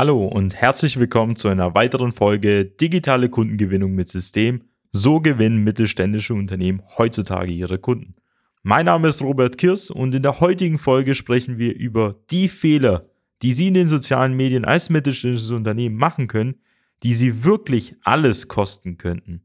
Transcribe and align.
Hallo 0.00 0.24
und 0.24 0.56
herzlich 0.56 0.98
willkommen 0.98 1.36
zu 1.36 1.48
einer 1.48 1.74
weiteren 1.74 2.14
Folge 2.14 2.64
Digitale 2.64 3.28
Kundengewinnung 3.28 3.92
mit 3.92 4.08
System. 4.08 4.62
So 4.92 5.20
gewinnen 5.20 5.62
mittelständische 5.62 6.32
Unternehmen 6.32 6.80
heutzutage 6.96 7.52
ihre 7.52 7.76
Kunden. 7.76 8.14
Mein 8.62 8.86
Name 8.86 9.08
ist 9.08 9.20
Robert 9.20 9.58
Kirs 9.58 9.90
und 9.90 10.14
in 10.14 10.22
der 10.22 10.40
heutigen 10.40 10.78
Folge 10.78 11.14
sprechen 11.14 11.58
wir 11.58 11.76
über 11.76 12.14
die 12.30 12.48
Fehler, 12.48 13.10
die 13.42 13.52
Sie 13.52 13.68
in 13.68 13.74
den 13.74 13.88
sozialen 13.88 14.32
Medien 14.32 14.64
als 14.64 14.88
mittelständisches 14.88 15.50
Unternehmen 15.50 15.96
machen 15.96 16.28
können, 16.28 16.54
die 17.02 17.12
Sie 17.12 17.44
wirklich 17.44 17.94
alles 18.02 18.48
kosten 18.48 18.96
könnten. 18.96 19.42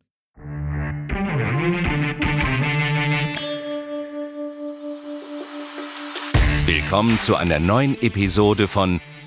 Willkommen 6.66 7.20
zu 7.20 7.36
einer 7.36 7.60
neuen 7.60 8.02
Episode 8.02 8.70
von 8.70 9.02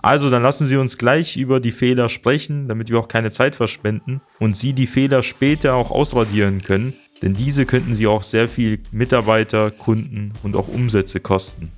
Also 0.00 0.30
dann 0.30 0.42
lassen 0.42 0.66
Sie 0.66 0.76
uns 0.76 0.96
gleich 0.96 1.36
über 1.36 1.60
die 1.60 1.72
Fehler 1.72 2.08
sprechen, 2.08 2.68
damit 2.68 2.90
wir 2.90 2.98
auch 2.98 3.08
keine 3.08 3.30
Zeit 3.30 3.56
verschwenden 3.56 4.20
und 4.38 4.56
Sie 4.56 4.72
die 4.72 4.86
Fehler 4.86 5.22
später 5.22 5.74
auch 5.74 5.90
ausradieren 5.90 6.62
können, 6.62 6.94
denn 7.20 7.34
diese 7.34 7.66
könnten 7.66 7.94
Sie 7.94 8.06
auch 8.06 8.22
sehr 8.22 8.48
viel 8.48 8.80
Mitarbeiter, 8.92 9.70
Kunden 9.72 10.32
und 10.42 10.54
auch 10.54 10.68
Umsätze 10.68 11.18
kosten. 11.18 11.72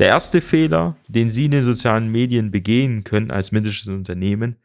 Der 0.00 0.08
erste 0.08 0.40
Fehler, 0.40 0.96
den 1.06 1.30
Sie 1.30 1.44
in 1.44 1.52
den 1.52 1.62
sozialen 1.62 2.10
Medien 2.10 2.50
begehen 2.50 3.04
können 3.04 3.30
als 3.30 3.52
mittelständisches 3.52 3.96
Unternehmen, 3.96 4.56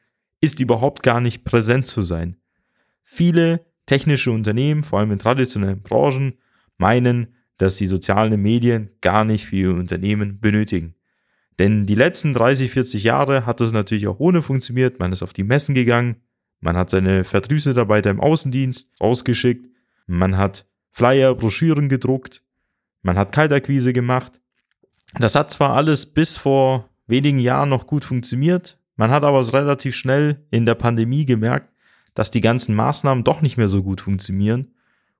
ist 0.42 0.60
überhaupt 0.60 1.04
gar 1.04 1.22
nicht 1.22 1.44
präsent 1.44 1.86
zu 1.86 2.02
sein. 2.02 2.38
Viele 3.04 3.66
technische 3.86 4.32
Unternehmen, 4.32 4.84
vor 4.84 5.00
allem 5.00 5.12
in 5.12 5.20
traditionellen 5.20 5.82
Branchen, 5.82 6.34
meinen, 6.78 7.36
dass 7.58 7.78
sie 7.78 7.88
soziale 7.88 8.38
Medien 8.38 8.90
gar 9.02 9.26
nicht 9.26 9.46
für 9.46 9.56
ihr 9.56 9.74
Unternehmen 9.74 10.40
benötigen. 10.40 10.96
Denn 11.60 11.86
die 11.86 11.96
letzten 11.96 12.34
30, 12.34 12.72
40 12.72 13.04
Jahre 13.04 13.46
hat 13.46 13.60
das 13.60 13.74
natürlich 13.74 14.08
auch 14.08 14.20
ohne 14.20 14.42
funktioniert. 14.42 15.00
Man 15.00 15.12
ist 15.12 15.22
auf 15.22 15.34
die 15.34 15.44
Messen 15.44 15.76
gegangen, 15.76 16.16
man 16.62 16.78
hat 16.78 16.90
seine 16.90 17.26
Vertriebsmitarbeiter 17.26 18.10
im 18.10 18.22
Außendienst 18.22 18.92
ausgeschickt, 19.00 19.68
man 20.08 20.38
hat 20.38 20.66
Flyer, 20.92 21.36
Broschüren 21.36 21.90
gedruckt, 21.90 22.42
man 23.02 23.18
hat 23.18 23.34
Kaltakquise 23.34 23.94
gemacht. 23.94 24.40
Das 25.20 25.36
hat 25.36 25.52
zwar 25.52 25.74
alles 25.74 26.06
bis 26.06 26.38
vor 26.38 26.90
wenigen 27.08 27.40
Jahren 27.40 27.70
noch 27.70 27.88
gut 27.88 28.06
funktioniert, 28.06 28.78
man 28.96 29.12
hat 29.12 29.24
aber 29.24 29.54
relativ 29.54 29.96
schnell 29.96 30.46
in 30.52 30.66
der 30.66 30.76
Pandemie 30.76 31.26
gemerkt, 31.26 31.74
dass 32.14 32.32
die 32.32 32.42
ganzen 32.42 32.76
Maßnahmen 32.76 33.24
doch 33.24 33.42
nicht 33.42 33.58
mehr 33.58 33.70
so 33.70 33.84
gut 33.84 34.02
funktionieren 34.02 34.74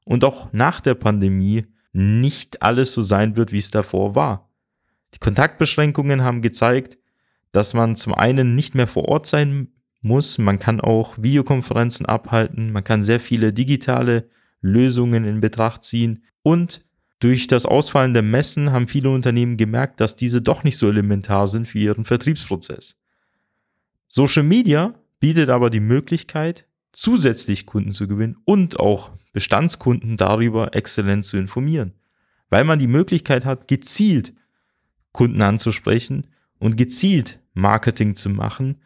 und 0.06 0.24
auch 0.24 0.52
nach 0.54 0.82
der 0.82 0.96
Pandemie 0.96 1.66
nicht 1.92 2.62
alles 2.62 2.94
so 2.94 3.02
sein 3.02 3.38
wird, 3.38 3.52
wie 3.52 3.58
es 3.58 3.72
davor 3.72 4.16
war. 4.16 4.49
Die 5.14 5.20
Kontaktbeschränkungen 5.20 6.24
haben 6.24 6.42
gezeigt, 6.42 6.98
dass 7.52 7.74
man 7.74 7.96
zum 7.96 8.14
einen 8.14 8.56
nicht 8.56 8.76
mehr 8.76 8.88
vor 8.88 9.08
Ort 9.08 9.26
sein 9.26 9.70
muss, 10.02 10.38
man 10.38 10.60
kann 10.60 10.80
auch 10.80 11.18
Videokonferenzen 11.18 12.06
abhalten, 12.06 12.72
man 12.72 12.84
kann 12.84 13.04
sehr 13.04 13.20
viele 13.20 13.52
digitale 13.52 14.30
Lösungen 14.62 15.26
in 15.26 15.42
Betracht 15.42 15.84
ziehen. 15.84 16.24
Und 16.42 16.86
durch 17.20 17.48
das 17.48 17.66
Ausfallen 17.66 18.14
der 18.14 18.24
Messen 18.24 18.72
haben 18.72 18.88
viele 18.88 19.10
Unternehmen 19.10 19.58
gemerkt, 19.58 20.00
dass 20.00 20.16
diese 20.16 20.42
doch 20.42 20.64
nicht 20.64 20.78
so 20.78 20.88
elementar 20.88 21.48
sind 21.48 21.68
für 21.68 21.80
ihren 21.80 22.06
Vertriebsprozess. 22.06 22.98
Social 24.08 24.44
Media 24.44 24.96
bietet 25.20 25.50
aber 25.50 25.70
die 25.70 25.82
Möglichkeit, 25.82 26.66
zusätzlich 26.92 27.66
Kunden 27.66 27.92
zu 27.92 28.08
gewinnen 28.08 28.38
und 28.46 28.80
auch 28.80 29.12
Bestandskunden 29.34 30.18
darüber 30.18 30.76
exzellent 30.76 31.26
zu 31.26 31.38
informieren, 31.38 31.94
weil 32.50 32.64
man 32.64 32.80
die 32.80 32.88
Möglichkeit 32.88 33.46
hat, 33.46 33.68
gezielt 33.68 34.34
Kunden 35.20 35.42
anzusprechen 35.42 36.28
und 36.60 36.78
gezielt 36.78 37.42
Marketing 37.54 38.16
zu 38.16 38.30
machen 38.30 38.78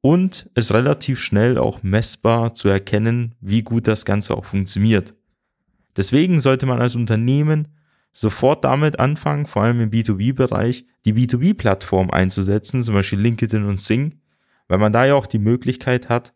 und 0.00 0.48
es 0.54 0.72
relativ 0.72 1.18
schnell 1.18 1.58
auch 1.58 1.82
messbar 1.82 2.54
zu 2.54 2.68
erkennen, 2.68 3.34
wie 3.40 3.62
gut 3.62 3.88
das 3.88 4.04
Ganze 4.04 4.36
auch 4.36 4.44
funktioniert. 4.44 5.14
Deswegen 5.96 6.38
sollte 6.38 6.64
man 6.66 6.80
als 6.80 6.94
Unternehmen 6.94 7.66
sofort 8.12 8.64
damit 8.64 9.00
anfangen, 9.00 9.46
vor 9.46 9.64
allem 9.64 9.80
im 9.80 9.90
B2B-Bereich, 9.90 10.84
die 11.04 11.12
B2B-Plattform 11.12 12.12
einzusetzen, 12.12 12.84
zum 12.84 12.94
Beispiel 12.94 13.18
LinkedIn 13.18 13.64
und 13.64 13.80
Sing, 13.80 14.20
weil 14.68 14.78
man 14.78 14.92
da 14.92 15.06
ja 15.06 15.16
auch 15.16 15.26
die 15.26 15.40
Möglichkeit 15.40 16.08
hat, 16.08 16.34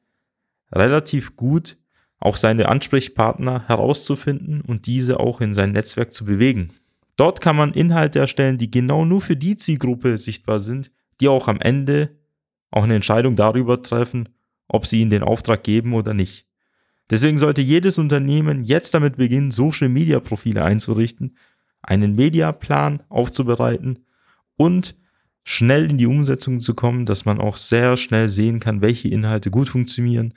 relativ 0.72 1.36
gut 1.36 1.76
auch 2.18 2.34
seine 2.36 2.68
Ansprechpartner 2.68 3.68
herauszufinden 3.68 4.62
und 4.62 4.86
diese 4.86 5.20
auch 5.20 5.40
in 5.40 5.54
sein 5.54 5.70
Netzwerk 5.70 6.12
zu 6.12 6.24
bewegen. 6.24 6.70
Dort 7.16 7.40
kann 7.40 7.56
man 7.56 7.72
Inhalte 7.72 8.18
erstellen, 8.18 8.58
die 8.58 8.70
genau 8.70 9.04
nur 9.04 9.20
für 9.20 9.36
die 9.36 9.56
Zielgruppe 9.56 10.18
sichtbar 10.18 10.60
sind, 10.60 10.90
die 11.20 11.28
auch 11.28 11.48
am 11.48 11.60
Ende 11.60 12.18
auch 12.70 12.82
eine 12.82 12.96
Entscheidung 12.96 13.36
darüber 13.36 13.80
treffen, 13.82 14.30
ob 14.66 14.86
sie 14.86 15.00
ihnen 15.00 15.10
den 15.10 15.22
Auftrag 15.22 15.62
geben 15.62 15.94
oder 15.94 16.12
nicht. 16.12 16.46
Deswegen 17.10 17.38
sollte 17.38 17.60
jedes 17.60 17.98
Unternehmen 17.98 18.64
jetzt 18.64 18.94
damit 18.94 19.16
beginnen, 19.16 19.50
Social 19.50 19.88
Media 19.88 20.20
Profile 20.20 20.64
einzurichten, 20.64 21.36
einen 21.82 22.14
Mediaplan 22.16 23.02
aufzubereiten 23.08 24.00
und 24.56 24.96
schnell 25.44 25.90
in 25.90 25.98
die 25.98 26.06
Umsetzung 26.06 26.60
zu 26.60 26.74
kommen, 26.74 27.04
dass 27.04 27.26
man 27.26 27.40
auch 27.40 27.58
sehr 27.58 27.96
schnell 27.96 28.30
sehen 28.30 28.58
kann, 28.58 28.80
welche 28.80 29.08
Inhalte 29.08 29.50
gut 29.50 29.68
funktionieren, 29.68 30.34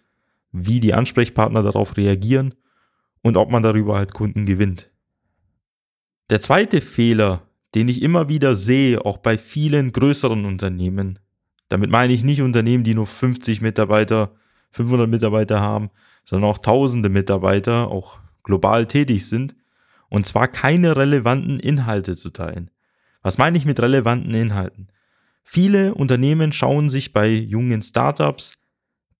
wie 0.52 0.82
die 0.82 0.94
Ansprechpartner 0.94 1.64
darauf 1.64 1.96
reagieren 1.96 2.54
und 3.22 3.38
ob 3.38 3.50
man 3.50 3.64
darüber 3.64 3.96
halt 3.96 4.14
Kunden 4.14 4.46
gewinnt. 4.46 4.92
Der 6.30 6.42
zweite 6.42 6.82
Fehler, 6.82 7.44
den 7.74 7.88
ich 7.88 8.02
immer 8.02 8.28
wieder 8.28 8.54
sehe, 8.54 9.06
auch 9.06 9.18
bei 9.18 9.38
vielen 9.38 9.94
größeren 9.94 10.44
Unternehmen, 10.44 11.20
damit 11.70 11.90
meine 11.90 12.12
ich 12.12 12.24
nicht 12.24 12.42
Unternehmen, 12.42 12.84
die 12.84 12.96
nur 12.96 13.08
50 13.08 13.62
Mitarbeiter, 13.62 14.36
500 14.72 15.10
Mitarbeiter 15.10 15.62
haben, 15.62 15.90
sondern 16.26 16.50
auch 16.50 16.58
tausende 16.58 17.08
Mitarbeiter, 17.08 17.88
auch 17.88 18.20
global 18.44 18.88
tätig 18.88 19.26
sind, 19.26 19.56
und 20.10 20.26
zwar 20.26 20.50
keine 20.50 20.98
relevanten 20.98 21.62
Inhalte 21.62 22.16
zu 22.16 22.30
teilen. 22.30 22.72
Was 23.22 23.38
meine 23.38 23.58
ich 23.58 23.66
mit 23.66 23.80
relevanten 23.80 24.34
Inhalten? 24.34 24.90
Viele 25.44 25.96
Unternehmen 25.96 26.52
schauen 26.52 26.90
sich 26.90 27.14
bei 27.14 27.30
jungen 27.30 27.82
Startups 27.82 28.58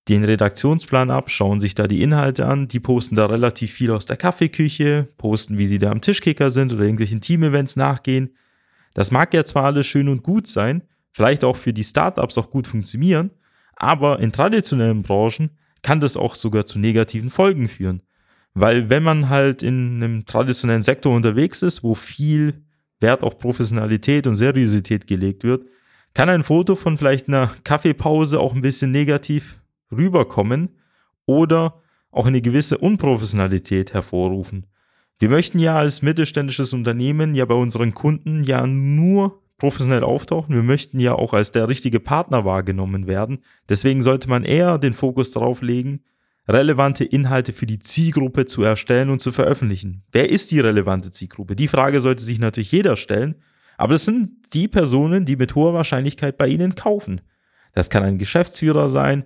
den 0.08 0.24
Redaktionsplan 0.24 1.10
ab, 1.10 1.30
schauen 1.30 1.60
sich 1.60 1.74
da 1.74 1.86
die 1.86 2.02
Inhalte 2.02 2.46
an, 2.46 2.68
die 2.68 2.80
posten 2.80 3.14
da 3.14 3.26
relativ 3.26 3.72
viel 3.72 3.90
aus 3.90 4.06
der 4.06 4.16
Kaffeeküche, 4.16 5.08
posten, 5.18 5.58
wie 5.58 5.66
sie 5.66 5.78
da 5.78 5.90
am 5.90 6.00
Tischkicker 6.00 6.50
sind 6.50 6.72
oder 6.72 6.82
irgendwelchen 6.82 7.20
Team-Events 7.20 7.76
nachgehen. 7.76 8.34
Das 8.94 9.10
mag 9.10 9.34
ja 9.34 9.44
zwar 9.44 9.64
alles 9.64 9.86
schön 9.86 10.08
und 10.08 10.22
gut 10.22 10.46
sein, 10.46 10.82
vielleicht 11.12 11.44
auch 11.44 11.56
für 11.56 11.72
die 11.72 11.84
Startups 11.84 12.38
auch 12.38 12.50
gut 12.50 12.66
funktionieren, 12.66 13.30
aber 13.76 14.18
in 14.18 14.32
traditionellen 14.32 15.02
Branchen 15.02 15.50
kann 15.82 16.00
das 16.00 16.16
auch 16.16 16.34
sogar 16.34 16.66
zu 16.66 16.78
negativen 16.78 17.30
Folgen 17.30 17.68
führen. 17.68 18.02
Weil 18.54 18.90
wenn 18.90 19.02
man 19.02 19.28
halt 19.28 19.62
in 19.62 20.02
einem 20.02 20.26
traditionellen 20.26 20.82
Sektor 20.82 21.14
unterwegs 21.14 21.62
ist, 21.62 21.84
wo 21.84 21.94
viel 21.94 22.64
Wert 23.00 23.22
auf 23.22 23.38
Professionalität 23.38 24.26
und 24.26 24.36
Seriosität 24.36 25.06
gelegt 25.06 25.44
wird, 25.44 25.66
kann 26.14 26.28
ein 26.28 26.42
Foto 26.42 26.74
von 26.74 26.98
vielleicht 26.98 27.28
einer 27.28 27.52
Kaffeepause 27.62 28.40
auch 28.40 28.54
ein 28.54 28.62
bisschen 28.62 28.90
negativ 28.90 29.60
rüberkommen 29.90 30.70
oder 31.26 31.82
auch 32.10 32.26
eine 32.26 32.40
gewisse 32.40 32.78
Unprofessionalität 32.78 33.94
hervorrufen. 33.94 34.66
Wir 35.18 35.28
möchten 35.28 35.58
ja 35.58 35.76
als 35.76 36.02
mittelständisches 36.02 36.72
Unternehmen 36.72 37.34
ja 37.34 37.44
bei 37.44 37.54
unseren 37.54 37.92
Kunden 37.92 38.44
ja 38.44 38.66
nur 38.66 39.42
professionell 39.58 40.04
auftauchen. 40.04 40.54
Wir 40.54 40.62
möchten 40.62 41.00
ja 41.00 41.14
auch 41.14 41.34
als 41.34 41.50
der 41.50 41.68
richtige 41.68 42.00
Partner 42.00 42.44
wahrgenommen 42.44 43.06
werden. 43.06 43.38
Deswegen 43.68 44.02
sollte 44.02 44.28
man 44.28 44.44
eher 44.44 44.78
den 44.78 44.94
Fokus 44.94 45.32
darauf 45.32 45.60
legen, 45.60 46.04
relevante 46.46 47.04
Inhalte 47.04 47.52
für 47.52 47.66
die 47.66 47.80
Zielgruppe 47.80 48.46
zu 48.46 48.62
erstellen 48.62 49.10
und 49.10 49.20
zu 49.20 49.32
veröffentlichen. 49.32 50.04
Wer 50.12 50.30
ist 50.30 50.50
die 50.52 50.60
relevante 50.60 51.10
Zielgruppe? 51.10 51.56
Die 51.56 51.68
Frage 51.68 52.00
sollte 52.00 52.22
sich 52.22 52.38
natürlich 52.38 52.72
jeder 52.72 52.96
stellen. 52.96 53.34
Aber 53.76 53.94
es 53.94 54.04
sind 54.04 54.54
die 54.54 54.66
Personen, 54.66 55.24
die 55.24 55.36
mit 55.36 55.54
hoher 55.54 55.74
Wahrscheinlichkeit 55.74 56.36
bei 56.36 56.48
Ihnen 56.48 56.74
kaufen. 56.74 57.20
Das 57.74 57.90
kann 57.90 58.02
ein 58.02 58.18
Geschäftsführer 58.18 58.88
sein, 58.88 59.24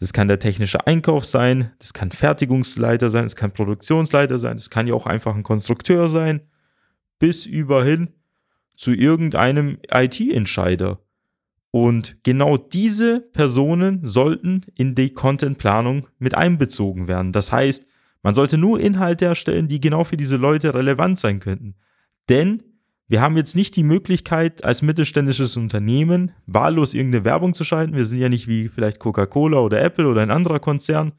das 0.00 0.14
kann 0.14 0.28
der 0.28 0.38
technische 0.38 0.86
Einkauf 0.86 1.26
sein, 1.26 1.72
das 1.78 1.92
kann 1.92 2.10
Fertigungsleiter 2.10 3.10
sein, 3.10 3.24
das 3.24 3.36
kann 3.36 3.52
Produktionsleiter 3.52 4.38
sein, 4.38 4.56
das 4.56 4.70
kann 4.70 4.86
ja 4.86 4.94
auch 4.94 5.06
einfach 5.06 5.34
ein 5.34 5.42
Konstrukteur 5.42 6.08
sein, 6.08 6.40
bis 7.18 7.44
überhin 7.44 8.08
zu 8.76 8.92
irgendeinem 8.92 9.78
IT-Entscheider. 9.92 11.00
Und 11.70 12.16
genau 12.24 12.56
diese 12.56 13.20
Personen 13.20 14.00
sollten 14.02 14.62
in 14.74 14.94
die 14.94 15.12
Contentplanung 15.12 16.08
mit 16.18 16.34
einbezogen 16.34 17.06
werden. 17.06 17.32
Das 17.32 17.52
heißt, 17.52 17.86
man 18.22 18.34
sollte 18.34 18.58
nur 18.58 18.80
Inhalte 18.80 19.26
erstellen, 19.26 19.68
die 19.68 19.80
genau 19.80 20.04
für 20.04 20.16
diese 20.16 20.36
Leute 20.36 20.74
relevant 20.74 21.18
sein 21.18 21.40
könnten. 21.40 21.76
Denn 22.28 22.62
wir 23.10 23.20
haben 23.20 23.36
jetzt 23.36 23.56
nicht 23.56 23.74
die 23.74 23.82
Möglichkeit, 23.82 24.62
als 24.62 24.82
mittelständisches 24.82 25.56
Unternehmen 25.56 26.30
wahllos 26.46 26.94
irgendeine 26.94 27.24
Werbung 27.24 27.54
zu 27.54 27.64
schalten. 27.64 27.96
Wir 27.96 28.04
sind 28.04 28.20
ja 28.20 28.28
nicht 28.28 28.46
wie 28.46 28.68
vielleicht 28.68 29.00
Coca-Cola 29.00 29.58
oder 29.58 29.82
Apple 29.82 30.06
oder 30.06 30.22
ein 30.22 30.30
anderer 30.30 30.60
Konzern, 30.60 31.10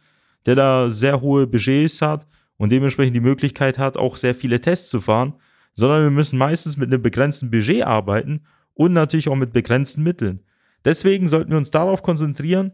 der 0.46 0.56
da 0.56 0.90
sehr 0.90 1.20
hohe 1.20 1.48
Budgets 1.48 2.02
hat 2.02 2.26
und 2.56 2.72
dementsprechend 2.72 3.18
die 3.18 3.20
Möglichkeit 3.20 3.78
hat, 3.78 3.98
auch 3.98 4.16
sehr 4.16 4.34
viele 4.36 4.62
Tests 4.62 4.90
zu 4.90 5.02
fahren, 5.02 5.34
sondern 5.74 6.04
wir 6.04 6.12
müssen 6.12 6.40
meistens 6.40 6.78
mit 6.78 6.88
einem 6.88 7.02
begrenzten 7.02 7.52
Budget 7.52 7.84
arbeiten 7.84 8.46
und 8.74 8.94
natürlich 8.94 9.28
auch 9.28 9.36
mit 9.36 9.52
begrenzten 9.52 10.02
Mitteln. 10.02 10.40
Deswegen 10.86 11.28
sollten 11.28 11.52
wir 11.52 11.58
uns 11.58 11.72
darauf 11.72 12.04
konzentrieren, 12.04 12.72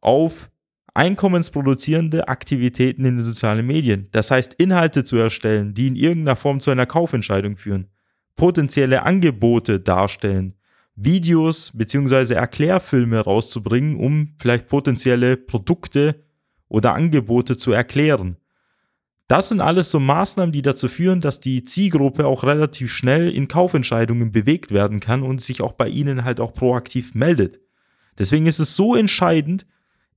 auf 0.00 0.50
einkommensproduzierende 0.92 2.26
Aktivitäten 2.26 3.04
in 3.04 3.18
den 3.18 3.24
sozialen 3.24 3.64
Medien. 3.64 4.08
Das 4.10 4.32
heißt, 4.32 4.54
Inhalte 4.54 5.04
zu 5.04 5.14
erstellen, 5.18 5.72
die 5.72 5.86
in 5.86 5.94
irgendeiner 5.94 6.34
Form 6.34 6.58
zu 6.58 6.72
einer 6.72 6.86
Kaufentscheidung 6.86 7.56
führen, 7.56 7.90
potenzielle 8.36 9.02
Angebote 9.02 9.80
darstellen, 9.80 10.54
Videos 10.94 11.72
bzw. 11.74 12.34
Erklärfilme 12.34 13.20
rauszubringen, 13.20 13.96
um 13.96 14.34
vielleicht 14.38 14.68
potenzielle 14.68 15.36
Produkte 15.36 16.24
oder 16.68 16.94
Angebote 16.94 17.56
zu 17.56 17.72
erklären. 17.72 18.36
Das 19.28 19.48
sind 19.48 19.60
alles 19.60 19.90
so 19.90 19.98
Maßnahmen, 19.98 20.52
die 20.52 20.62
dazu 20.62 20.88
führen, 20.88 21.20
dass 21.20 21.40
die 21.40 21.64
Zielgruppe 21.64 22.26
auch 22.26 22.44
relativ 22.44 22.92
schnell 22.92 23.28
in 23.28 23.48
Kaufentscheidungen 23.48 24.30
bewegt 24.30 24.70
werden 24.70 25.00
kann 25.00 25.22
und 25.22 25.40
sich 25.40 25.60
auch 25.60 25.72
bei 25.72 25.88
Ihnen 25.88 26.24
halt 26.24 26.38
auch 26.38 26.54
proaktiv 26.54 27.14
meldet. 27.14 27.60
Deswegen 28.18 28.46
ist 28.46 28.60
es 28.60 28.76
so 28.76 28.94
entscheidend, 28.94 29.66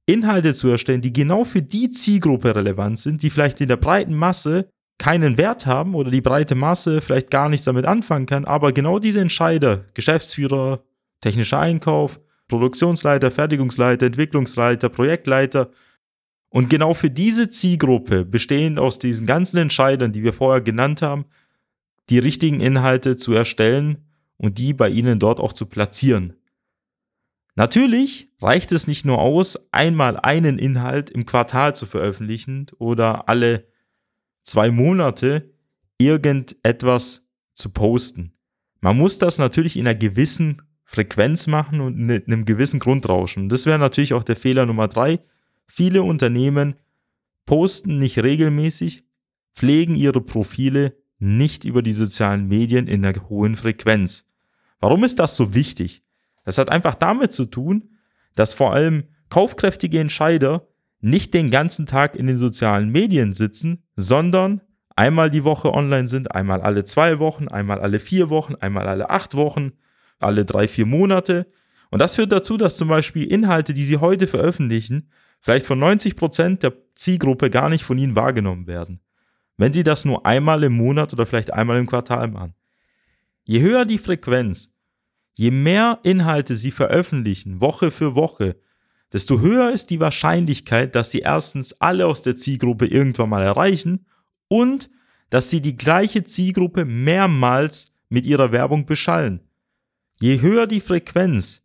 Inhalte 0.05 0.53
zu 0.53 0.69
erstellen, 0.69 1.01
die 1.01 1.13
genau 1.13 1.43
für 1.43 1.61
die 1.61 1.89
Zielgruppe 1.89 2.55
relevant 2.55 2.99
sind, 2.99 3.21
die 3.21 3.29
vielleicht 3.29 3.61
in 3.61 3.67
der 3.67 3.77
breiten 3.77 4.15
Masse 4.15 4.69
keinen 4.99 5.37
Wert 5.37 5.65
haben 5.65 5.95
oder 5.95 6.11
die 6.11 6.21
breite 6.21 6.53
Masse 6.53 7.01
vielleicht 7.01 7.31
gar 7.31 7.49
nichts 7.49 7.65
damit 7.65 7.85
anfangen 7.85 8.27
kann, 8.27 8.45
aber 8.45 8.71
genau 8.71 8.99
diese 8.99 9.21
Entscheider, 9.21 9.85
Geschäftsführer, 9.95 10.83
technischer 11.21 11.59
Einkauf, 11.59 12.19
Produktionsleiter, 12.47 13.31
Fertigungsleiter, 13.31 14.05
Entwicklungsleiter, 14.05 14.89
Projektleiter, 14.89 15.71
und 16.49 16.69
genau 16.69 16.93
für 16.93 17.11
diese 17.11 17.49
Zielgruppe, 17.49 18.25
bestehend 18.25 18.79
aus 18.79 18.99
diesen 18.99 19.27
ganzen 19.27 19.57
Entscheidern, 19.57 20.11
die 20.11 20.23
wir 20.23 20.33
vorher 20.33 20.61
genannt 20.61 21.01
haben, 21.01 21.25
die 22.09 22.19
richtigen 22.19 22.59
Inhalte 22.59 23.17
zu 23.17 23.33
erstellen 23.33 24.09
und 24.37 24.57
die 24.57 24.73
bei 24.73 24.89
Ihnen 24.89 25.19
dort 25.19 25.39
auch 25.39 25.53
zu 25.53 25.67
platzieren. 25.67 26.33
Natürlich 27.55 28.31
reicht 28.41 28.71
es 28.71 28.87
nicht 28.87 29.05
nur 29.05 29.19
aus, 29.19 29.59
einmal 29.71 30.17
einen 30.17 30.57
Inhalt 30.57 31.09
im 31.09 31.25
Quartal 31.25 31.75
zu 31.75 31.85
veröffentlichen 31.85 32.67
oder 32.79 33.29
alle 33.29 33.68
zwei 34.49 34.71
Monate 34.71 35.51
irgendetwas 35.97 37.27
zu 37.53 37.69
posten. 37.69 38.33
Man 38.81 38.97
muss 38.97 39.17
das 39.17 39.37
natürlich 39.37 39.77
in 39.77 39.87
einer 39.87 39.97
gewissen 39.97 40.61
Frequenz 40.83 41.47
machen 41.47 41.81
und 41.81 41.97
mit 41.97 42.27
einem 42.27 42.45
gewissen 42.45 42.79
Grundrauschen. 42.79 43.49
Das 43.49 43.65
wäre 43.65 43.79
natürlich 43.79 44.13
auch 44.13 44.23
der 44.23 44.35
Fehler 44.35 44.65
Nummer 44.65 44.87
drei, 44.87 45.19
Viele 45.71 46.01
Unternehmen 46.01 46.75
posten 47.45 47.99
nicht 47.99 48.17
regelmäßig, 48.17 49.05
pflegen 49.53 49.95
ihre 49.95 50.19
Profile 50.19 50.97
nicht 51.19 51.63
über 51.63 51.83
die 51.83 51.93
sozialen 51.93 52.47
Medien 52.47 52.87
in 52.87 53.05
einer 53.05 53.29
hohen 53.29 53.55
Frequenz. 53.55 54.25
Warum 54.79 55.03
ist 55.03 55.19
das 55.19 55.35
so 55.35 55.53
wichtig? 55.53 56.03
Das 56.43 56.57
hat 56.57 56.71
einfach 56.71 56.95
damit 56.95 57.33
zu 57.33 57.45
tun, 57.45 57.97
dass 58.33 58.55
vor 58.55 58.73
allem 58.73 59.03
kaufkräftige 59.29 59.99
Entscheider 59.99 60.67
nicht 61.01 61.33
den 61.33 61.49
ganzen 61.49 61.85
Tag 61.85 62.15
in 62.15 62.27
den 62.27 62.37
sozialen 62.37 62.89
Medien 62.89 63.33
sitzen, 63.33 63.83
sondern 63.95 64.61
einmal 64.95 65.29
die 65.29 65.43
Woche 65.43 65.73
online 65.73 66.07
sind, 66.07 66.35
einmal 66.35 66.61
alle 66.61 66.83
zwei 66.83 67.19
Wochen, 67.19 67.47
einmal 67.47 67.79
alle 67.79 67.99
vier 67.99 68.29
Wochen, 68.29 68.55
einmal 68.55 68.87
alle 68.87 69.09
acht 69.09 69.35
Wochen, 69.35 69.71
alle 70.19 70.45
drei, 70.45 70.67
vier 70.67 70.85
Monate. 70.85 71.47
Und 71.89 72.01
das 72.01 72.15
führt 72.15 72.31
dazu, 72.31 72.57
dass 72.57 72.77
zum 72.77 72.89
Beispiel 72.89 73.23
Inhalte, 73.31 73.73
die 73.73 73.83
sie 73.83 73.97
heute 73.97 74.27
veröffentlichen, 74.27 75.09
vielleicht 75.39 75.65
von 75.65 75.79
90 75.79 76.15
Prozent 76.15 76.63
der 76.63 76.73
Zielgruppe 76.95 77.49
gar 77.49 77.69
nicht 77.69 77.83
von 77.83 77.97
ihnen 77.97 78.15
wahrgenommen 78.15 78.67
werden. 78.67 78.99
Wenn 79.57 79.73
sie 79.73 79.83
das 79.83 80.05
nur 80.05 80.25
einmal 80.25 80.63
im 80.63 80.73
Monat 80.73 81.13
oder 81.13 81.25
vielleicht 81.25 81.53
einmal 81.53 81.77
im 81.79 81.87
Quartal 81.87 82.27
machen. 82.27 82.53
Je 83.43 83.61
höher 83.61 83.85
die 83.85 83.97
Frequenz, 83.97 84.71
je 85.33 85.51
mehr 85.51 85.99
Inhalte 86.03 86.55
sie 86.55 86.71
veröffentlichen, 86.71 87.61
Woche 87.61 87.91
für 87.91 88.15
Woche, 88.15 88.57
desto 89.13 89.39
höher 89.39 89.71
ist 89.71 89.89
die 89.89 89.99
Wahrscheinlichkeit, 89.99 90.95
dass 90.95 91.11
sie 91.11 91.19
erstens 91.19 91.73
alle 91.81 92.07
aus 92.07 92.21
der 92.21 92.35
Zielgruppe 92.35 92.85
irgendwann 92.85 93.29
mal 93.29 93.43
erreichen 93.43 94.05
und 94.47 94.89
dass 95.29 95.49
sie 95.49 95.61
die 95.61 95.75
gleiche 95.75 96.23
Zielgruppe 96.23 96.85
mehrmals 96.85 97.91
mit 98.09 98.25
ihrer 98.25 98.51
Werbung 98.51 98.85
beschallen. 98.85 99.41
Je 100.19 100.41
höher 100.41 100.67
die 100.67 100.81
Frequenz, 100.81 101.61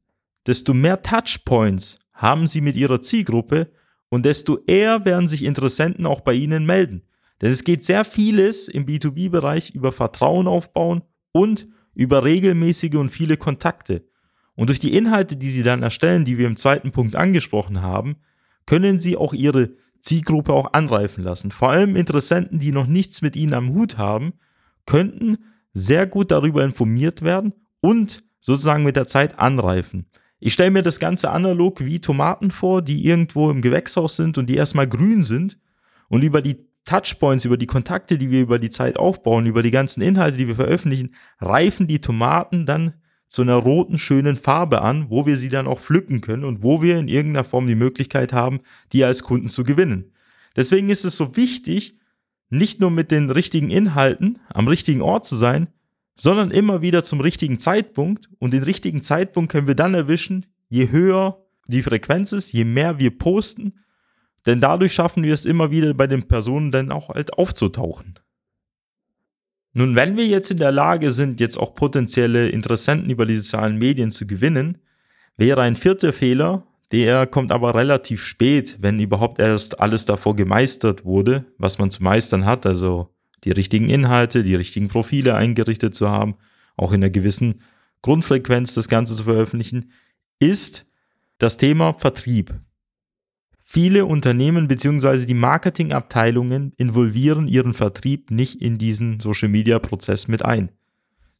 desto 0.46 0.74
mehr 0.74 1.02
Touchpoints 1.02 1.98
haben 2.12 2.46
Sie 2.46 2.60
mit 2.60 2.76
Ihrer 2.76 3.00
Zielgruppe 3.00 3.72
und 4.08 4.24
desto 4.24 4.60
eher 4.66 5.04
werden 5.04 5.26
sich 5.26 5.44
Interessenten 5.44 6.06
auch 6.06 6.20
bei 6.20 6.34
Ihnen 6.34 6.64
melden. 6.64 7.02
Denn 7.42 7.50
es 7.50 7.64
geht 7.64 7.84
sehr 7.84 8.04
vieles 8.04 8.68
im 8.68 8.86
B2B-Bereich 8.86 9.70
über 9.74 9.90
Vertrauen 9.90 10.46
aufbauen 10.46 11.02
und 11.32 11.66
über 11.94 12.22
regelmäßige 12.22 12.94
und 12.94 13.10
viele 13.10 13.36
Kontakte. 13.36 14.06
Und 14.56 14.68
durch 14.68 14.78
die 14.78 14.96
Inhalte, 14.96 15.36
die 15.36 15.50
Sie 15.50 15.62
dann 15.62 15.82
erstellen, 15.82 16.24
die 16.24 16.38
wir 16.38 16.46
im 16.46 16.56
zweiten 16.56 16.92
Punkt 16.92 17.16
angesprochen 17.16 17.82
haben, 17.82 18.16
können 18.66 19.00
Sie 19.00 19.16
auch 19.16 19.32
Ihre 19.32 19.70
Zielgruppe 20.00 20.52
auch 20.52 20.72
anreifen 20.72 21.24
lassen. 21.24 21.50
Vor 21.50 21.70
allem 21.70 21.96
Interessenten, 21.96 22.58
die 22.58 22.72
noch 22.72 22.86
nichts 22.86 23.22
mit 23.22 23.36
Ihnen 23.36 23.54
am 23.54 23.70
Hut 23.70 23.96
haben, 23.96 24.34
könnten 24.86 25.38
sehr 25.72 26.06
gut 26.06 26.30
darüber 26.30 26.62
informiert 26.62 27.22
werden 27.22 27.52
und 27.80 28.22
sozusagen 28.40 28.84
mit 28.84 28.96
der 28.96 29.06
Zeit 29.06 29.38
anreifen. 29.38 30.06
Ich 30.38 30.52
stelle 30.52 30.70
mir 30.70 30.82
das 30.82 31.00
Ganze 31.00 31.30
analog 31.30 31.80
wie 31.80 32.00
Tomaten 32.00 32.50
vor, 32.50 32.82
die 32.82 33.04
irgendwo 33.06 33.50
im 33.50 33.62
Gewächshaus 33.62 34.16
sind 34.16 34.36
und 34.36 34.46
die 34.46 34.56
erstmal 34.56 34.86
grün 34.86 35.22
sind 35.22 35.58
und 36.08 36.22
über 36.22 36.42
die 36.42 36.68
Touchpoints, 36.84 37.46
über 37.46 37.56
die 37.56 37.66
Kontakte, 37.66 38.18
die 38.18 38.30
wir 38.30 38.42
über 38.42 38.58
die 38.58 38.68
Zeit 38.68 38.98
aufbauen, 38.98 39.46
über 39.46 39.62
die 39.62 39.70
ganzen 39.70 40.02
Inhalte, 40.02 40.36
die 40.36 40.48
wir 40.48 40.54
veröffentlichen, 40.54 41.14
reifen 41.40 41.86
die 41.86 42.02
Tomaten 42.02 42.66
dann 42.66 42.92
zu 43.26 43.42
einer 43.42 43.56
roten, 43.56 43.98
schönen 43.98 44.36
Farbe 44.36 44.82
an, 44.82 45.10
wo 45.10 45.26
wir 45.26 45.36
sie 45.36 45.48
dann 45.48 45.66
auch 45.66 45.80
pflücken 45.80 46.20
können 46.20 46.44
und 46.44 46.62
wo 46.62 46.82
wir 46.82 46.98
in 46.98 47.08
irgendeiner 47.08 47.44
Form 47.44 47.66
die 47.66 47.74
Möglichkeit 47.74 48.32
haben, 48.32 48.60
die 48.92 49.04
als 49.04 49.22
Kunden 49.22 49.48
zu 49.48 49.64
gewinnen. 49.64 50.12
Deswegen 50.56 50.90
ist 50.90 51.04
es 51.04 51.16
so 51.16 51.36
wichtig, 51.36 51.98
nicht 52.50 52.80
nur 52.80 52.90
mit 52.90 53.10
den 53.10 53.30
richtigen 53.30 53.70
Inhalten 53.70 54.38
am 54.48 54.68
richtigen 54.68 55.02
Ort 55.02 55.26
zu 55.26 55.36
sein, 55.36 55.68
sondern 56.16 56.50
immer 56.50 56.82
wieder 56.82 57.02
zum 57.02 57.20
richtigen 57.20 57.58
Zeitpunkt. 57.58 58.28
Und 58.38 58.52
den 58.52 58.62
richtigen 58.62 59.02
Zeitpunkt 59.02 59.50
können 59.50 59.66
wir 59.66 59.74
dann 59.74 59.94
erwischen, 59.94 60.46
je 60.68 60.90
höher 60.90 61.44
die 61.66 61.82
Frequenz 61.82 62.32
ist, 62.32 62.52
je 62.52 62.64
mehr 62.64 62.98
wir 62.98 63.16
posten. 63.16 63.74
Denn 64.46 64.60
dadurch 64.60 64.92
schaffen 64.92 65.22
wir 65.22 65.34
es 65.34 65.44
immer 65.44 65.70
wieder 65.70 65.94
bei 65.94 66.06
den 66.06 66.28
Personen 66.28 66.70
dann 66.70 66.92
auch 66.92 67.08
halt 67.08 67.32
aufzutauchen. 67.32 68.14
Nun, 69.74 69.96
wenn 69.96 70.16
wir 70.16 70.24
jetzt 70.26 70.52
in 70.52 70.58
der 70.58 70.70
Lage 70.70 71.10
sind, 71.10 71.40
jetzt 71.40 71.58
auch 71.58 71.74
potenzielle 71.74 72.48
Interessenten 72.48 73.10
über 73.10 73.26
die 73.26 73.36
sozialen 73.36 73.76
Medien 73.76 74.12
zu 74.12 74.26
gewinnen, 74.26 74.78
wäre 75.36 75.62
ein 75.62 75.74
vierter 75.74 76.12
Fehler, 76.12 76.64
der 76.92 77.26
kommt 77.26 77.50
aber 77.50 77.74
relativ 77.74 78.22
spät, 78.22 78.76
wenn 78.80 79.00
überhaupt 79.00 79.40
erst 79.40 79.80
alles 79.80 80.04
davor 80.04 80.36
gemeistert 80.36 81.04
wurde, 81.04 81.44
was 81.58 81.78
man 81.78 81.90
zu 81.90 82.04
meistern 82.04 82.44
hat. 82.44 82.66
Also 82.66 83.08
die 83.42 83.50
richtigen 83.50 83.90
Inhalte, 83.90 84.44
die 84.44 84.54
richtigen 84.54 84.86
Profile 84.86 85.34
eingerichtet 85.34 85.96
zu 85.96 86.08
haben, 86.08 86.36
auch 86.76 86.92
in 86.92 87.02
einer 87.02 87.10
gewissen 87.10 87.60
Grundfrequenz 88.02 88.74
das 88.74 88.88
Ganze 88.88 89.16
zu 89.16 89.24
veröffentlichen, 89.24 89.90
ist 90.38 90.88
das 91.38 91.56
Thema 91.56 91.94
Vertrieb. 91.94 92.54
Viele 93.74 94.06
Unternehmen 94.06 94.68
bzw. 94.68 95.26
die 95.26 95.34
Marketingabteilungen 95.34 96.74
involvieren 96.76 97.48
ihren 97.48 97.74
Vertrieb 97.74 98.30
nicht 98.30 98.62
in 98.62 98.78
diesen 98.78 99.18
Social-Media-Prozess 99.18 100.28
mit 100.28 100.44
ein. 100.44 100.68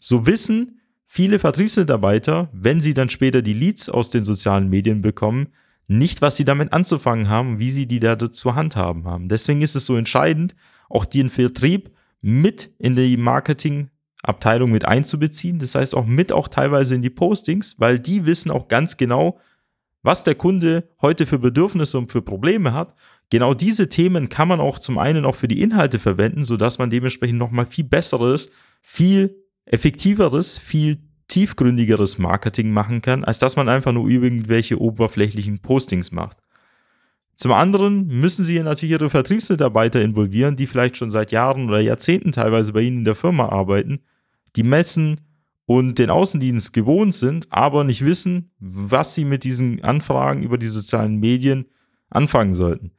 So 0.00 0.26
wissen 0.26 0.80
viele 1.06 1.38
Vertriebsmitarbeiter, 1.38 2.48
wenn 2.52 2.80
sie 2.80 2.92
dann 2.92 3.08
später 3.08 3.40
die 3.40 3.52
Leads 3.52 3.88
aus 3.88 4.10
den 4.10 4.24
sozialen 4.24 4.68
Medien 4.68 5.00
bekommen, 5.00 5.50
nicht, 5.86 6.22
was 6.22 6.36
sie 6.36 6.44
damit 6.44 6.72
anzufangen 6.72 7.28
haben, 7.28 7.60
wie 7.60 7.70
sie 7.70 7.86
die 7.86 8.00
da 8.00 8.18
zu 8.18 8.56
handhaben 8.56 9.04
haben. 9.04 9.28
Deswegen 9.28 9.62
ist 9.62 9.76
es 9.76 9.86
so 9.86 9.94
entscheidend, 9.94 10.56
auch 10.88 11.04
den 11.04 11.30
Vertrieb 11.30 11.92
mit 12.20 12.72
in 12.80 12.96
die 12.96 13.16
Marketingabteilung 13.16 14.72
mit 14.72 14.86
einzubeziehen. 14.86 15.60
Das 15.60 15.76
heißt 15.76 15.94
auch 15.94 16.04
mit 16.04 16.32
auch 16.32 16.48
teilweise 16.48 16.96
in 16.96 17.02
die 17.02 17.10
Postings, 17.10 17.76
weil 17.78 18.00
die 18.00 18.26
wissen 18.26 18.50
auch 18.50 18.66
ganz 18.66 18.96
genau, 18.96 19.38
was 20.04 20.22
der 20.22 20.36
Kunde 20.36 20.88
heute 21.02 21.26
für 21.26 21.40
Bedürfnisse 21.40 21.98
und 21.98 22.12
für 22.12 22.22
Probleme 22.22 22.72
hat. 22.72 22.94
Genau 23.30 23.54
diese 23.54 23.88
Themen 23.88 24.28
kann 24.28 24.46
man 24.46 24.60
auch 24.60 24.78
zum 24.78 24.98
einen 24.98 25.24
auch 25.24 25.34
für 25.34 25.48
die 25.48 25.62
Inhalte 25.62 25.98
verwenden, 25.98 26.44
sodass 26.44 26.78
man 26.78 26.90
dementsprechend 26.90 27.38
nochmal 27.38 27.66
viel 27.66 27.84
besseres, 27.84 28.50
viel 28.82 29.34
effektiveres, 29.64 30.58
viel 30.58 30.98
tiefgründigeres 31.28 32.18
Marketing 32.18 32.70
machen 32.70 33.00
kann, 33.00 33.24
als 33.24 33.38
dass 33.38 33.56
man 33.56 33.70
einfach 33.70 33.92
nur 33.92 34.08
irgendwelche 34.08 34.78
oberflächlichen 34.78 35.60
Postings 35.60 36.12
macht. 36.12 36.36
Zum 37.34 37.52
anderen 37.52 38.06
müssen 38.06 38.44
Sie 38.44 38.60
natürlich 38.60 38.92
Ihre 38.92 39.10
Vertriebsmitarbeiter 39.10 40.02
involvieren, 40.02 40.54
die 40.54 40.66
vielleicht 40.66 40.98
schon 40.98 41.10
seit 41.10 41.32
Jahren 41.32 41.68
oder 41.68 41.80
Jahrzehnten 41.80 42.30
teilweise 42.30 42.74
bei 42.74 42.82
Ihnen 42.82 42.98
in 42.98 43.04
der 43.04 43.14
Firma 43.14 43.48
arbeiten, 43.48 44.00
die 44.54 44.62
messen 44.62 45.22
und 45.66 45.98
den 45.98 46.10
Außendienst 46.10 46.72
gewohnt 46.72 47.14
sind, 47.14 47.46
aber 47.50 47.84
nicht 47.84 48.04
wissen, 48.04 48.50
was 48.58 49.14
sie 49.14 49.24
mit 49.24 49.44
diesen 49.44 49.82
Anfragen 49.82 50.42
über 50.42 50.58
die 50.58 50.66
sozialen 50.66 51.16
Medien 51.16 51.66
anfangen 52.10 52.54
sollten. 52.54 52.92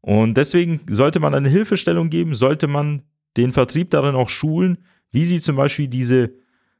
Und 0.00 0.36
deswegen 0.36 0.80
sollte 0.88 1.20
man 1.20 1.34
eine 1.34 1.48
Hilfestellung 1.48 2.10
geben, 2.10 2.34
sollte 2.34 2.66
man 2.66 3.02
den 3.36 3.52
Vertrieb 3.52 3.90
darin 3.90 4.14
auch 4.14 4.28
schulen, 4.28 4.78
wie 5.10 5.24
sie 5.24 5.40
zum 5.40 5.56
Beispiel 5.56 5.88
diese 5.88 6.32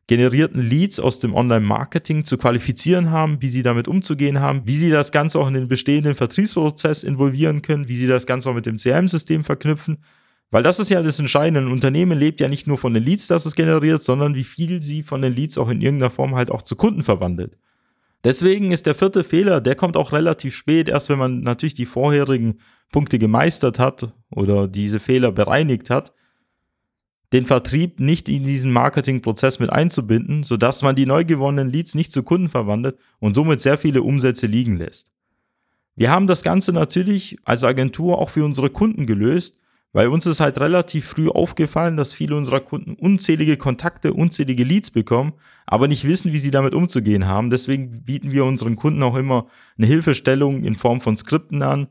generierten 0.09 0.61
Leads 0.61 0.99
aus 0.99 1.21
dem 1.21 1.35
Online-Marketing 1.35 2.25
zu 2.25 2.37
qualifizieren 2.37 3.11
haben, 3.11 3.41
wie 3.41 3.49
sie 3.49 3.63
damit 3.63 3.87
umzugehen 3.87 4.41
haben, 4.41 4.63
wie 4.65 4.77
sie 4.77 4.91
das 4.91 5.13
Ganze 5.13 5.39
auch 5.39 5.47
in 5.47 5.55
den 5.55 5.69
bestehenden 5.69 6.15
Vertriebsprozess 6.15 7.05
involvieren 7.05 7.63
können, 7.63 7.89
wie 7.89 7.95
sie 7.95 8.09
das 8.09 8.27
Ganze 8.27 8.51
auch 8.51 8.55
mit 8.55 8.67
dem 8.67 8.77
CRM-System 8.77 9.45
verknüpfen. 9.45 9.99
Weil 10.53 10.63
das 10.63 10.79
ist 10.79 10.91
ja 10.91 11.03
das 11.03 11.19
Entscheidende. 11.19 11.61
Ein 11.61 11.73
Unternehmen 11.73 12.19
lebt 12.19 12.39
ja 12.39 12.47
nicht 12.47 12.67
nur 12.67 12.77
von 12.77 12.93
den 12.93 13.03
Leads, 13.03 13.27
das 13.27 13.47
es 13.47 13.55
generiert, 13.55 14.03
sondern 14.03 14.35
wie 14.35 14.45
viel 14.45 14.83
sie 14.83 15.03
von 15.03 15.23
den 15.23 15.35
Leads 15.35 15.57
auch 15.57 15.71
in 15.71 15.81
irgendeiner 15.81 16.11
Form 16.11 16.35
halt 16.37 16.51
auch 16.51 16.61
zu 16.61 16.77
Kunden 16.77 17.03
verwandelt. 17.03 17.57
Deswegen 18.23 18.71
ist 18.71 18.85
der 18.85 18.95
vierte 18.95 19.25
Fehler, 19.25 19.63
der 19.63 19.75
kommt 19.75 19.97
auch 19.97 20.13
relativ 20.13 20.55
spät, 20.55 20.91
erst 20.91 21.09
wenn 21.09 21.19
man 21.19 21.41
natürlich 21.41 21.73
die 21.73 21.87
vorherigen 21.87 22.61
Punkte 22.93 23.19
gemeistert 23.19 23.79
hat 23.79 24.13
oder 24.31 24.69
diese 24.69 25.01
Fehler 25.01 25.33
bereinigt 25.33 25.89
hat, 25.89 26.13
den 27.33 27.47
Vertrieb 27.47 27.99
nicht 27.99 28.29
in 28.29 28.45
diesen 28.45 28.71
Marketingprozess 28.73 29.59
mit 29.59 29.71
einzubinden, 29.71 30.43
sodass 30.45 30.83
man 30.83 30.95
die 30.95 31.07
neu 31.07 31.25
gewonnenen 31.25 31.73
Leads 31.73 31.95
nicht 31.95 32.13
zu 32.13 32.23
Kunden 32.23 32.51
verwandelt 32.51 32.99
und 33.21 33.33
somit 33.33 33.63
sehr 33.63 33.79
viele 33.79 34.03
Umsätze 34.03 34.47
liegen 34.47 34.77
lässt. 34.77 35.11
Wir 35.97 36.11
haben 36.11 36.27
das 36.27 36.43
Ganze 36.43 36.75
natürlich 36.75 37.39
als 37.45 37.65
Agentur 37.65 38.19
auch 38.19 38.29
für 38.29 38.45
unsere 38.45 38.69
Kunden 38.69 39.07
gelöst, 39.07 39.62
weil 39.93 40.09
uns 40.09 40.27
ist 40.27 40.41
halt 40.41 40.59
relativ 40.59 41.07
früh 41.07 41.29
aufgefallen, 41.29 41.97
dass 41.97 42.15
viele 42.15 42.37
unserer 42.37 42.61
Kunden 42.61 42.95
unzählige 42.95 43.57
Kontakte, 43.57 44.15
unzählige 44.15 44.65
Leads 44.65 44.91
bekommen, 44.91 45.35
aber 45.67 45.87
nicht 45.87 46.05
wissen, 46.05 46.33
wie 46.33 46.39
sie 46.39 46.51
damit 46.51 46.75
umzugehen 46.75 47.27
haben. 47.27 47.51
Deswegen 47.51 48.05
bieten 48.05 48.33
wir 48.33 48.45
unseren 48.45 48.77
Kunden 48.77 49.03
auch 49.03 49.17
immer 49.17 49.47
eine 49.77 49.87
Hilfestellung 49.87 50.65
in 50.65 50.77
Form 50.77 51.01
von 51.01 51.17
Skripten 51.17 51.63
an, 51.63 51.89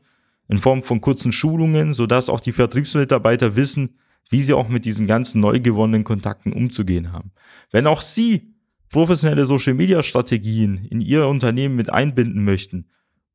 in 0.48 0.58
Form 0.58 0.82
von 0.82 1.00
kurzen 1.00 1.32
Schulungen, 1.32 1.92
sodass 1.92 2.28
auch 2.28 2.40
die 2.40 2.52
Vertriebsmitarbeiter 2.52 3.54
wissen, 3.54 3.96
wie 4.28 4.42
sie 4.42 4.54
auch 4.54 4.68
mit 4.68 4.84
diesen 4.84 5.06
ganzen 5.06 5.40
neu 5.40 5.60
gewonnenen 5.60 6.04
Kontakten 6.04 6.52
umzugehen 6.52 7.12
haben. 7.12 7.32
Wenn 7.70 7.86
auch 7.86 8.00
Sie 8.00 8.52
professionelle 8.88 9.44
Social-Media-Strategien 9.44 10.86
in 10.90 11.00
Ihr 11.00 11.26
Unternehmen 11.26 11.76
mit 11.76 11.90
einbinden 11.90 12.44
möchten 12.44 12.86